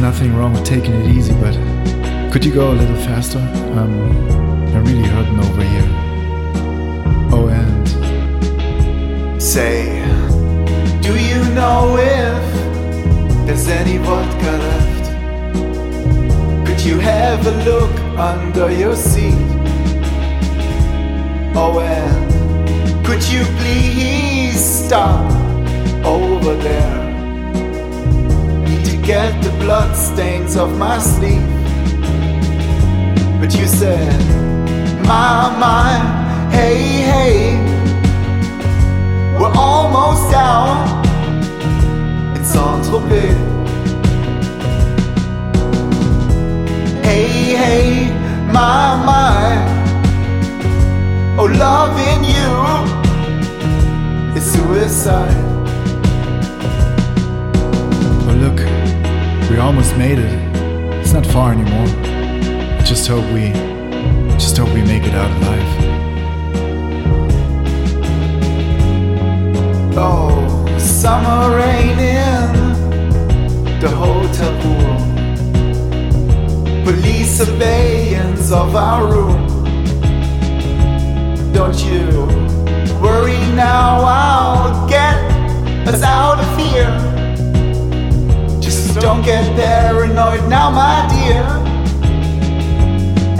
There's 0.00 0.14
nothing 0.14 0.34
wrong 0.34 0.54
with 0.54 0.64
taking 0.64 0.94
it 0.94 1.14
easy, 1.14 1.34
but 1.34 1.52
could 2.32 2.42
you 2.42 2.54
go 2.54 2.72
a 2.72 2.72
little 2.72 2.96
faster? 2.96 3.38
Um, 3.38 3.92
I'm 4.74 4.82
really 4.82 5.06
hurting 5.06 5.38
over 5.38 5.62
here. 5.62 5.84
Oh, 7.30 7.48
and 7.48 7.86
Say, 9.42 10.00
do 11.02 11.12
you 11.18 11.44
know 11.52 11.98
if 11.98 13.46
there's 13.46 13.68
any 13.68 13.98
vodka 13.98 14.52
left? 14.64 15.06
Could 16.66 16.80
you 16.80 16.98
have 16.98 17.46
a 17.46 17.50
look 17.68 17.94
under 18.18 18.72
your 18.72 18.96
seat? 18.96 19.34
Oh, 21.54 21.78
and 21.78 23.04
could 23.04 23.22
you 23.24 23.44
please 23.58 24.64
stop 24.64 25.30
over 26.06 26.54
there? 26.54 27.09
Blood 29.60 29.94
stains 29.94 30.56
off 30.56 30.72
my 30.76 30.98
sleeve. 30.98 31.48
But 33.40 33.54
you 33.58 33.66
said, 33.66 34.18
my, 35.06 35.54
my, 35.64 35.90
hey, 36.50 36.82
hey. 37.10 37.70
We're 39.38 39.52
almost 39.56 40.30
down 40.30 41.04
in 42.36 42.44
Saint 42.44 42.84
Tropez. 42.86 43.38
Hey, 47.04 47.54
hey, 47.62 48.10
my, 48.52 48.96
my. 49.08 49.40
Oh, 51.38 51.48
loving 51.66 52.22
you 52.34 52.50
is 54.36 54.44
suicide. 54.52 55.40
oh 58.28 58.34
look, 58.44 58.60
we 59.50 59.58
almost 59.58 59.96
made 59.96 60.18
it. 60.18 60.32
It's 61.00 61.12
not 61.12 61.26
far 61.26 61.52
anymore. 61.52 61.88
Just 62.84 63.08
hope 63.08 63.24
we, 63.34 63.50
just 64.38 64.56
hope 64.56 64.72
we 64.72 64.82
make 64.82 65.02
it 65.02 65.14
out 65.14 65.30
alive. 65.42 65.70
Oh, 69.96 70.78
summer 70.78 71.56
rain 71.56 71.98
in 71.98 72.52
the 73.80 73.90
hotel 73.90 74.52
pool. 74.62 74.96
Police 76.84 77.38
surveillance 77.38 78.52
of 78.52 78.76
our 78.76 79.12
room. 79.12 79.46
Don't 81.52 81.78
you 81.84 82.06
worry 83.02 83.49
get 89.30 89.46
paranoid 89.54 90.42
now, 90.48 90.68
my 90.72 91.06
dear. 91.14 91.44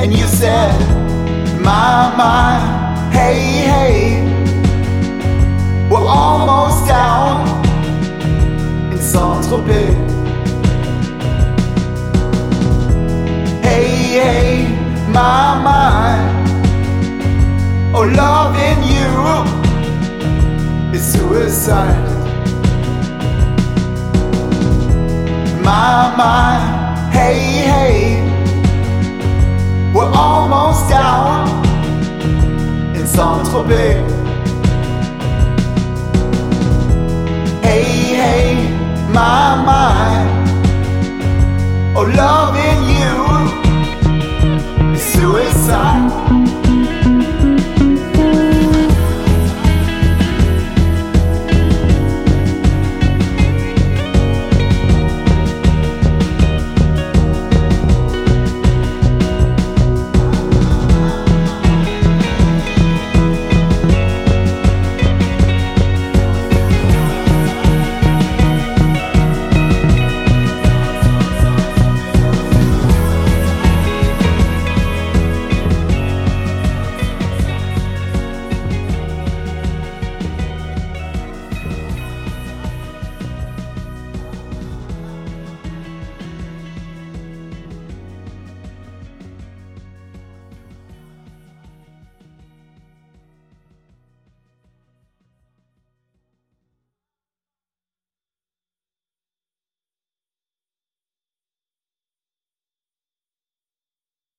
And 0.00 0.12
you 0.12 0.26
said, 0.40 0.78
my, 1.60 2.14
my, 2.16 3.10
hey, 3.10 3.40
hey. 3.70 3.96
We're 5.90 6.06
almost 6.06 6.86
down 6.86 7.34
in 8.92 8.98
Saint 8.98 9.44
Tropez. 9.46 9.96
Hey, 13.66 13.88
hey, 14.22 14.48
my, 15.16 15.42
my. 15.66 16.10
Oh, 17.96 18.06
loving 18.22 18.80
you 18.94 19.10
is 20.94 21.04
suicide. 21.12 22.19
My, 25.70 26.12
my, 26.16 27.10
hey, 27.12 27.38
hey. 27.70 28.22
We're 29.94 30.12
almost 30.12 30.90
down 30.90 31.46
in 32.96 33.06
Saint 33.06 33.46
Tropez. 33.46 34.02
Hey, 37.62 37.84
hey, 38.20 38.54
my, 39.12 39.64
love. 39.64 40.39